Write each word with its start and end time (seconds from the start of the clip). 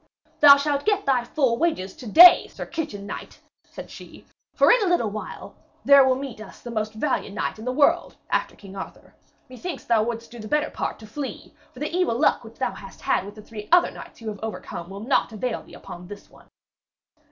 'Thou 0.39 0.57
shalt 0.57 0.83
get 0.83 1.05
thy 1.05 1.23
full 1.23 1.57
wages 1.57 1.95
to 1.95 2.07
day, 2.07 2.47
sir 2.47 2.65
kitchen 2.65 3.05
knight,' 3.05 3.39
said 3.63 3.91
she, 3.91 4.25
'for 4.55 4.71
in 4.71 4.81
a 4.81 4.87
little 4.87 5.11
while 5.11 5.53
there 5.85 6.03
will 6.03 6.15
meet 6.15 6.41
us 6.41 6.59
the 6.59 6.71
most 6.71 6.93
valiant 6.93 7.35
knight 7.35 7.59
in 7.59 7.65
the 7.65 7.71
world, 7.71 8.17
after 8.31 8.55
King 8.55 8.75
Arthur. 8.75 9.13
Methinks 9.47 9.83
thou 9.85 10.01
wouldst 10.01 10.31
do 10.31 10.39
the 10.39 10.47
better 10.47 10.71
part 10.71 10.97
to 10.97 11.05
flee, 11.05 11.53
for 11.71 11.79
the 11.79 11.95
evil 11.95 12.17
luck 12.19 12.43
which 12.43 12.55
thou 12.57 12.71
hast 12.73 13.01
had 13.01 13.23
with 13.25 13.35
the 13.35 13.43
three 13.43 13.69
knights 13.71 14.21
you 14.21 14.27
have 14.29 14.39
overcome 14.41 14.89
will 14.89 15.01
not 15.01 15.31
avail 15.31 15.61
thee 15.61 15.75
upon 15.75 16.07
this 16.07 16.31
one.' 16.31 16.49